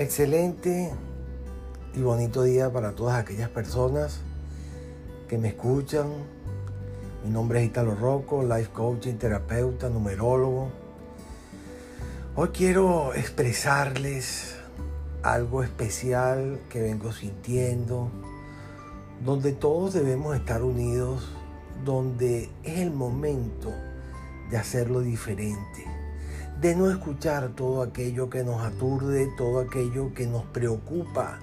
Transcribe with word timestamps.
Excelente 0.00 0.90
y 1.94 2.00
bonito 2.00 2.42
día 2.42 2.72
para 2.72 2.92
todas 2.92 3.18
aquellas 3.18 3.50
personas 3.50 4.22
que 5.28 5.36
me 5.36 5.48
escuchan. 5.48 6.06
Mi 7.22 7.28
nombre 7.28 7.60
es 7.60 7.66
Italo 7.66 7.94
Rocco, 7.94 8.42
life 8.42 8.70
coaching, 8.72 9.16
terapeuta, 9.16 9.90
numerólogo. 9.90 10.70
Hoy 12.34 12.48
quiero 12.48 13.12
expresarles 13.12 14.56
algo 15.22 15.62
especial 15.62 16.58
que 16.70 16.80
vengo 16.80 17.12
sintiendo, 17.12 18.10
donde 19.22 19.52
todos 19.52 19.92
debemos 19.92 20.34
estar 20.34 20.62
unidos, 20.62 21.28
donde 21.84 22.48
es 22.62 22.78
el 22.78 22.90
momento 22.90 23.70
de 24.50 24.56
hacerlo 24.56 25.02
diferente 25.02 25.99
de 26.60 26.74
no 26.74 26.90
escuchar 26.90 27.50
todo 27.56 27.82
aquello 27.82 28.28
que 28.28 28.44
nos 28.44 28.62
aturde, 28.62 29.28
todo 29.38 29.60
aquello 29.60 30.12
que 30.14 30.26
nos 30.26 30.44
preocupa. 30.44 31.38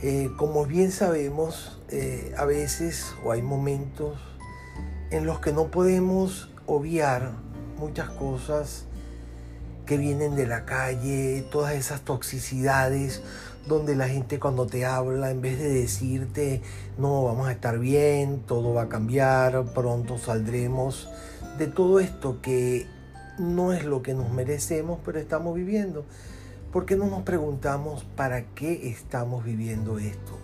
Eh, 0.00 0.30
como 0.38 0.64
bien 0.64 0.92
sabemos, 0.92 1.80
eh, 1.90 2.32
a 2.38 2.46
veces 2.46 3.14
o 3.22 3.32
hay 3.32 3.42
momentos 3.42 4.18
en 5.10 5.26
los 5.26 5.40
que 5.40 5.52
no 5.52 5.70
podemos 5.70 6.50
obviar 6.66 7.32
muchas 7.78 8.08
cosas 8.10 8.86
que 9.84 9.98
vienen 9.98 10.36
de 10.36 10.46
la 10.46 10.64
calle, 10.64 11.44
todas 11.50 11.74
esas 11.74 12.00
toxicidades 12.02 13.22
donde 13.66 13.94
la 13.94 14.08
gente 14.08 14.38
cuando 14.38 14.66
te 14.66 14.86
habla, 14.86 15.30
en 15.30 15.42
vez 15.42 15.58
de 15.58 15.68
decirte, 15.68 16.62
no, 16.96 17.24
vamos 17.24 17.48
a 17.48 17.52
estar 17.52 17.78
bien, 17.78 18.40
todo 18.46 18.72
va 18.72 18.82
a 18.82 18.88
cambiar, 18.88 19.64
pronto 19.74 20.16
saldremos 20.16 21.10
de 21.58 21.66
todo 21.66 22.00
esto 22.00 22.40
que 22.40 22.86
no 23.40 23.72
es 23.72 23.84
lo 23.84 24.02
que 24.02 24.14
nos 24.14 24.30
merecemos, 24.30 25.00
pero 25.04 25.18
estamos 25.18 25.54
viviendo. 25.54 26.04
¿Por 26.72 26.86
qué 26.86 26.94
no 26.94 27.06
nos 27.06 27.22
preguntamos 27.22 28.04
para 28.16 28.44
qué 28.54 28.88
estamos 28.90 29.44
viviendo 29.44 29.98
esto? 29.98 30.38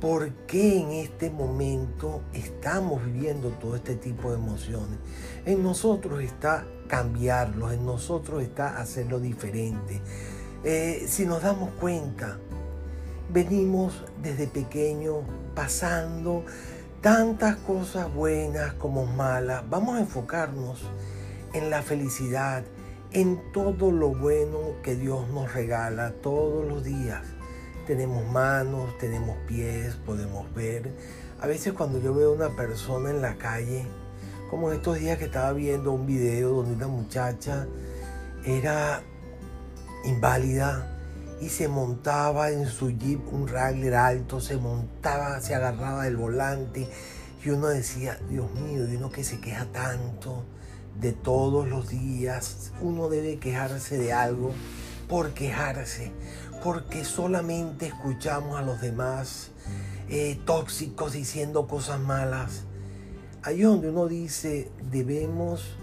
¿Por 0.00 0.30
qué 0.46 0.78
en 0.78 0.90
este 0.92 1.30
momento 1.30 2.22
estamos 2.32 3.04
viviendo 3.04 3.48
todo 3.50 3.74
este 3.74 3.96
tipo 3.96 4.30
de 4.30 4.36
emociones? 4.36 4.98
En 5.44 5.64
nosotros 5.64 6.22
está 6.22 6.64
cambiarlo, 6.86 7.72
en 7.72 7.84
nosotros 7.84 8.42
está 8.42 8.78
hacerlo 8.78 9.18
diferente. 9.18 10.00
Eh, 10.62 11.06
si 11.08 11.26
nos 11.26 11.42
damos 11.42 11.70
cuenta, 11.80 12.38
venimos 13.32 14.04
desde 14.22 14.46
pequeño 14.46 15.22
pasando 15.56 16.44
tantas 17.00 17.56
cosas 17.56 18.12
buenas 18.14 18.74
como 18.74 19.06
malas. 19.06 19.68
Vamos 19.68 19.96
a 19.96 20.00
enfocarnos 20.00 20.84
en 21.52 21.70
la 21.70 21.82
felicidad, 21.82 22.64
en 23.12 23.40
todo 23.52 23.90
lo 23.90 24.10
bueno 24.10 24.58
que 24.82 24.94
Dios 24.94 25.28
nos 25.30 25.52
regala 25.52 26.12
todos 26.22 26.66
los 26.66 26.84
días. 26.84 27.22
Tenemos 27.86 28.26
manos, 28.30 28.96
tenemos 28.98 29.36
pies, 29.46 29.94
podemos 30.04 30.52
ver. 30.54 30.92
A 31.40 31.46
veces 31.46 31.72
cuando 31.72 32.00
yo 32.00 32.14
veo 32.14 32.32
a 32.32 32.34
una 32.34 32.56
persona 32.56 33.10
en 33.10 33.22
la 33.22 33.36
calle, 33.36 33.86
como 34.50 34.72
estos 34.72 34.98
días 34.98 35.18
que 35.18 35.26
estaba 35.26 35.52
viendo 35.52 35.92
un 35.92 36.06
video 36.06 36.50
donde 36.50 36.74
una 36.74 36.88
muchacha 36.88 37.66
era 38.44 39.02
inválida 40.04 40.94
y 41.40 41.48
se 41.48 41.68
montaba 41.68 42.50
en 42.50 42.66
su 42.66 42.90
jeep, 42.90 43.20
un 43.32 43.44
Wrangler 43.46 43.94
alto, 43.94 44.40
se 44.40 44.56
montaba, 44.56 45.40
se 45.40 45.54
agarraba 45.54 46.04
del 46.04 46.16
volante 46.16 46.88
y 47.44 47.50
uno 47.50 47.68
decía, 47.68 48.18
Dios 48.28 48.50
mío, 48.52 48.86
y 48.88 48.96
uno 48.96 49.10
que 49.10 49.24
se 49.24 49.40
queja 49.40 49.66
tanto 49.66 50.44
de 51.00 51.12
todos 51.12 51.68
los 51.68 51.88
días. 51.88 52.72
Uno 52.80 53.08
debe 53.08 53.38
quejarse 53.38 53.98
de 53.98 54.12
algo 54.12 54.52
por 55.08 55.30
quejarse, 55.32 56.12
porque 56.62 57.04
solamente 57.04 57.86
escuchamos 57.86 58.58
a 58.58 58.62
los 58.62 58.80
demás 58.80 59.50
eh, 60.08 60.38
tóxicos 60.44 61.12
diciendo 61.12 61.66
cosas 61.66 62.00
malas. 62.00 62.64
Ahí 63.42 63.62
donde 63.62 63.90
uno 63.90 64.06
dice, 64.06 64.70
debemos 64.90 65.76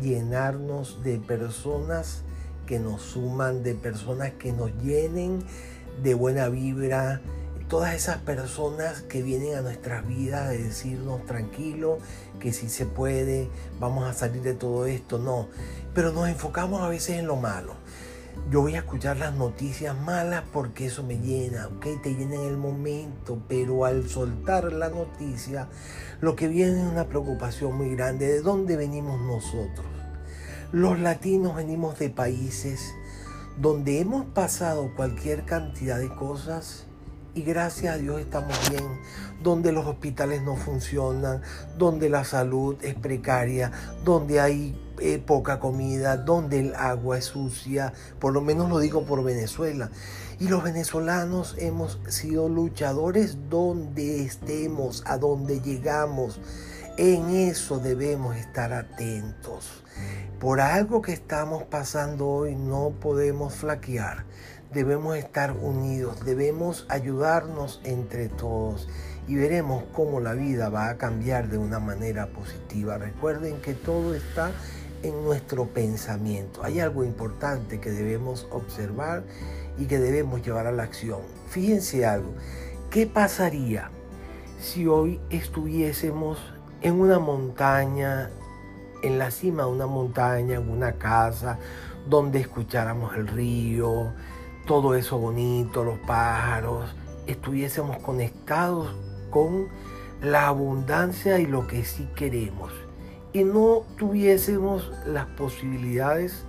llenarnos 0.00 1.02
de 1.02 1.18
personas 1.18 2.22
que 2.66 2.78
nos 2.78 3.02
suman, 3.02 3.62
de 3.62 3.74
personas 3.74 4.32
que 4.32 4.52
nos 4.52 4.70
llenen 4.82 5.44
de 6.02 6.14
buena 6.14 6.48
vibra, 6.48 7.20
todas 7.70 7.94
esas 7.94 8.18
personas 8.18 9.00
que 9.02 9.22
vienen 9.22 9.54
a 9.54 9.60
nuestras 9.62 10.06
vidas 10.06 10.48
a 10.48 10.50
decirnos 10.50 11.24
tranquilo, 11.24 11.98
que 12.40 12.52
si 12.52 12.68
se 12.68 12.84
puede, 12.84 13.48
vamos 13.78 14.10
a 14.10 14.12
salir 14.12 14.42
de 14.42 14.54
todo 14.54 14.86
esto, 14.86 15.18
no. 15.18 15.46
Pero 15.94 16.10
nos 16.12 16.28
enfocamos 16.28 16.82
a 16.82 16.88
veces 16.88 17.20
en 17.20 17.28
lo 17.28 17.36
malo. 17.36 17.74
Yo 18.50 18.62
voy 18.62 18.74
a 18.74 18.78
escuchar 18.78 19.18
las 19.18 19.34
noticias 19.34 19.96
malas 19.96 20.42
porque 20.52 20.86
eso 20.86 21.04
me 21.04 21.18
llena, 21.18 21.68
ok, 21.68 22.02
te 22.02 22.14
llena 22.14 22.34
en 22.34 22.48
el 22.48 22.56
momento, 22.56 23.40
pero 23.46 23.84
al 23.84 24.08
soltar 24.08 24.72
la 24.72 24.88
noticia, 24.88 25.68
lo 26.20 26.34
que 26.34 26.48
viene 26.48 26.80
es 26.80 26.90
una 26.90 27.06
preocupación 27.06 27.76
muy 27.76 27.94
grande. 27.94 28.26
¿De 28.26 28.40
dónde 28.40 28.76
venimos 28.76 29.20
nosotros? 29.20 29.86
Los 30.72 30.98
latinos 30.98 31.54
venimos 31.54 32.00
de 32.00 32.10
países 32.10 32.80
donde 33.60 34.00
hemos 34.00 34.24
pasado 34.26 34.90
cualquier 34.96 35.44
cantidad 35.44 36.00
de 36.00 36.08
cosas 36.08 36.86
y 37.40 37.42
gracias 37.42 37.94
a 37.94 37.98
Dios 37.98 38.20
estamos 38.20 38.54
bien, 38.68 39.00
donde 39.42 39.72
los 39.72 39.86
hospitales 39.86 40.42
no 40.42 40.56
funcionan, 40.56 41.40
donde 41.78 42.10
la 42.10 42.22
salud 42.22 42.76
es 42.82 42.94
precaria, 42.94 43.72
donde 44.04 44.40
hay 44.40 44.78
eh, 44.98 45.18
poca 45.24 45.58
comida, 45.58 46.18
donde 46.18 46.60
el 46.60 46.74
agua 46.74 47.16
es 47.16 47.24
sucia, 47.24 47.94
por 48.18 48.34
lo 48.34 48.42
menos 48.42 48.68
lo 48.68 48.78
digo 48.78 49.06
por 49.06 49.24
Venezuela. 49.24 49.90
Y 50.38 50.48
los 50.48 50.62
venezolanos 50.62 51.54
hemos 51.56 51.98
sido 52.08 52.50
luchadores 52.50 53.38
donde 53.48 54.22
estemos, 54.22 55.02
a 55.06 55.16
donde 55.16 55.60
llegamos. 55.60 56.40
En 56.98 57.30
eso 57.30 57.78
debemos 57.78 58.36
estar 58.36 58.74
atentos. 58.74 59.82
Por 60.38 60.60
algo 60.60 61.00
que 61.00 61.14
estamos 61.14 61.62
pasando 61.62 62.28
hoy 62.28 62.54
no 62.54 62.92
podemos 63.00 63.54
flaquear 63.54 64.24
debemos 64.72 65.16
estar 65.16 65.52
unidos, 65.52 66.24
debemos 66.24 66.86
ayudarnos 66.88 67.80
entre 67.84 68.28
todos 68.28 68.88
y 69.26 69.34
veremos 69.34 69.84
cómo 69.92 70.20
la 70.20 70.34
vida 70.34 70.68
va 70.68 70.90
a 70.90 70.96
cambiar 70.96 71.48
de 71.48 71.58
una 71.58 71.78
manera 71.78 72.28
positiva. 72.28 72.98
Recuerden 72.98 73.60
que 73.60 73.74
todo 73.74 74.14
está 74.14 74.52
en 75.02 75.24
nuestro 75.24 75.66
pensamiento. 75.66 76.62
Hay 76.62 76.80
algo 76.80 77.04
importante 77.04 77.80
que 77.80 77.90
debemos 77.90 78.46
observar 78.50 79.22
y 79.78 79.86
que 79.86 79.98
debemos 79.98 80.42
llevar 80.44 80.66
a 80.66 80.72
la 80.72 80.82
acción. 80.82 81.20
Fíjense 81.48 82.06
algo, 82.06 82.34
¿qué 82.90 83.06
pasaría 83.06 83.90
si 84.60 84.86
hoy 84.86 85.20
estuviésemos 85.30 86.38
en 86.82 87.00
una 87.00 87.18
montaña, 87.18 88.30
en 89.02 89.18
la 89.18 89.30
cima 89.30 89.64
de 89.64 89.70
una 89.70 89.86
montaña, 89.86 90.56
en 90.56 90.68
una 90.68 90.92
casa, 90.92 91.58
donde 92.08 92.40
escucháramos 92.40 93.16
el 93.16 93.26
río, 93.26 94.12
todo 94.70 94.94
eso 94.94 95.18
bonito, 95.18 95.82
los 95.82 95.98
pájaros, 95.98 96.94
estuviésemos 97.26 97.96
conectados 97.96 98.94
con 99.28 99.66
la 100.22 100.46
abundancia 100.46 101.40
y 101.40 101.46
lo 101.46 101.66
que 101.66 101.84
sí 101.84 102.08
queremos. 102.14 102.72
Y 103.32 103.42
no 103.42 103.82
tuviésemos 103.98 104.92
las 105.04 105.26
posibilidades 105.26 106.44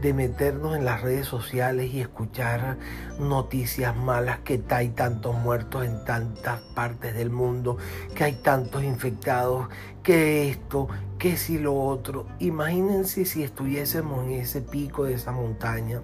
de 0.00 0.14
meternos 0.14 0.76
en 0.76 0.84
las 0.84 1.02
redes 1.02 1.26
sociales 1.26 1.92
y 1.92 2.02
escuchar 2.02 2.76
noticias 3.18 3.96
malas 3.96 4.38
que 4.44 4.62
hay 4.68 4.90
tantos 4.90 5.34
muertos 5.34 5.84
en 5.84 6.04
tantas 6.04 6.60
partes 6.76 7.16
del 7.16 7.30
mundo, 7.30 7.78
que 8.14 8.22
hay 8.22 8.34
tantos 8.34 8.84
infectados, 8.84 9.66
que 10.04 10.50
esto, 10.50 10.86
que 11.18 11.36
si 11.36 11.58
lo 11.58 11.74
otro. 11.74 12.26
Imagínense 12.38 13.24
si 13.24 13.42
estuviésemos 13.42 14.24
en 14.24 14.34
ese 14.34 14.60
pico 14.60 15.02
de 15.02 15.14
esa 15.14 15.32
montaña 15.32 16.00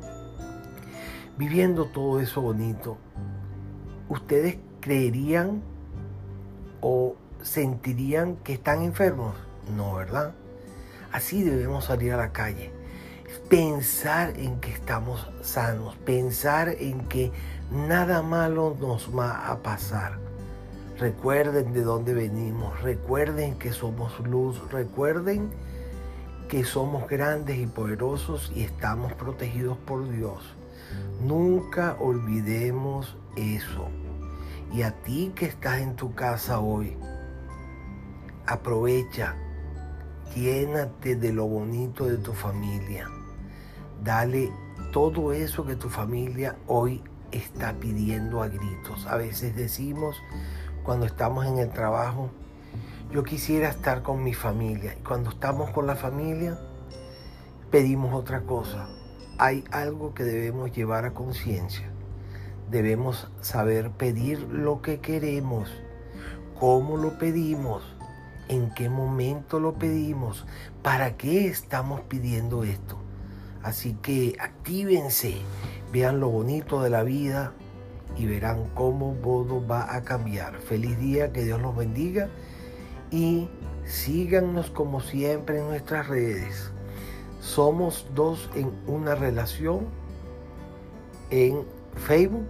viviendo 1.41 1.87
todo 1.87 2.21
eso 2.21 2.43
bonito, 2.43 2.99
¿ustedes 4.11 4.59
creerían 4.81 5.63
o 6.83 7.17
sentirían 7.41 8.37
que 8.37 8.53
están 8.53 8.83
enfermos? 8.83 9.37
No, 9.75 9.95
¿verdad? 9.95 10.35
Así 11.13 11.43
debemos 11.43 11.87
salir 11.87 12.13
a 12.13 12.19
la 12.19 12.33
calle. 12.33 12.71
Pensar 13.49 14.39
en 14.39 14.61
que 14.61 14.71
estamos 14.71 15.31
sanos, 15.41 15.97
pensar 16.05 16.69
en 16.79 17.09
que 17.09 17.33
nada 17.71 18.21
malo 18.21 18.77
nos 18.79 19.09
va 19.09 19.51
a 19.51 19.63
pasar. 19.63 20.19
Recuerden 20.99 21.73
de 21.73 21.81
dónde 21.81 22.13
venimos, 22.13 22.83
recuerden 22.83 23.59
que 23.59 23.73
somos 23.73 24.21
luz, 24.21 24.61
recuerden 24.71 25.49
que 26.49 26.65
somos 26.65 27.09
grandes 27.09 27.57
y 27.57 27.67
poderosos 27.67 28.53
y 28.55 28.63
estamos 28.63 29.15
protegidos 29.15 29.79
por 29.79 30.07
Dios. 30.11 30.43
Nunca 31.21 31.97
olvidemos 32.01 33.17
eso. 33.37 33.89
Y 34.73 34.83
a 34.83 34.93
ti 35.03 35.33
que 35.35 35.47
estás 35.47 35.81
en 35.81 35.97
tu 35.97 36.15
casa 36.15 36.61
hoy, 36.61 36.97
aprovecha, 38.47 39.37
llénate 40.35 41.17
de 41.17 41.33
lo 41.33 41.47
bonito 41.47 42.07
de 42.07 42.19
tu 42.19 42.33
familia. 42.33 43.09
Dale 44.03 44.51
todo 44.93 45.33
eso 45.33 45.67
que 45.67 45.77
tu 45.77 45.89
familia 45.89 46.57
hoy 46.67 47.03
está 47.33 47.75
pidiendo 47.75 48.43
a 48.43 48.49
gritos. 48.49 49.07
A 49.07 49.17
veces 49.17 49.55
decimos 49.55 50.17
cuando 50.83 51.07
estamos 51.07 51.47
en 51.47 51.59
el 51.59 51.71
trabajo, 51.71 52.31
yo 53.13 53.25
quisiera 53.25 53.69
estar 53.69 54.03
con 54.03 54.23
mi 54.23 54.35
familia. 54.35 54.95
Y 54.99 55.03
cuando 55.03 55.31
estamos 55.31 55.71
con 55.71 55.87
la 55.87 55.97
familia, 55.97 56.59
pedimos 57.71 58.15
otra 58.15 58.43
cosa. 58.43 58.89
Hay 59.43 59.65
algo 59.71 60.13
que 60.13 60.23
debemos 60.23 60.71
llevar 60.71 61.07
a 61.07 61.15
conciencia. 61.15 61.89
Debemos 62.71 63.31
saber 63.41 63.91
pedir 63.91 64.39
lo 64.41 64.83
que 64.83 65.01
queremos, 65.01 65.71
cómo 66.59 66.99
lo 66.99 67.19
pedimos, 67.19 67.83
en 68.49 68.69
qué 68.75 68.91
momento 68.91 69.59
lo 69.59 69.79
pedimos, 69.79 70.45
para 70.83 71.17
qué 71.17 71.47
estamos 71.47 72.03
pidiendo 72.03 72.65
esto. 72.65 72.99
Así 73.63 73.95
que 74.03 74.37
actívense, 74.39 75.37
vean 75.91 76.21
lo 76.21 76.29
bonito 76.29 76.83
de 76.83 76.91
la 76.91 77.03
vida 77.03 77.55
y 78.19 78.27
verán 78.27 78.69
cómo 78.75 79.17
todo 79.23 79.67
va 79.67 79.95
a 79.95 80.03
cambiar. 80.03 80.59
Feliz 80.59 80.99
día, 80.99 81.33
que 81.33 81.45
Dios 81.45 81.63
los 81.63 81.75
bendiga 81.75 82.29
y 83.11 83.49
síganos 83.87 84.71
como 84.71 85.01
siempre 85.01 85.61
en 85.61 85.69
nuestras 85.69 86.09
redes. 86.09 86.73
Somos 87.41 88.07
dos 88.15 88.51
en 88.55 88.71
una 88.87 89.15
relación 89.15 89.87
en 91.31 91.65
Facebook 91.97 92.47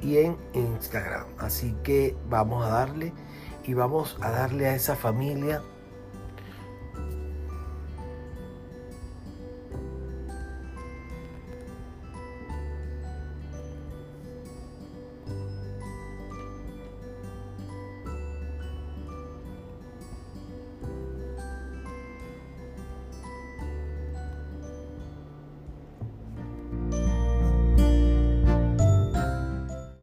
y 0.00 0.18
en 0.18 0.36
Instagram. 0.54 1.26
Así 1.38 1.74
que 1.82 2.16
vamos 2.28 2.64
a 2.64 2.70
darle 2.70 3.12
y 3.64 3.74
vamos 3.74 4.16
a 4.20 4.30
darle 4.30 4.66
a 4.66 4.74
esa 4.74 4.96
familia 4.96 5.62